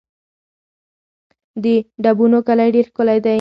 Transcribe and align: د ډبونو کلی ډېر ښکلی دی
د 1.63 1.65
ډبونو 2.03 2.39
کلی 2.47 2.69
ډېر 2.75 2.85
ښکلی 2.89 3.17
دی 3.23 3.29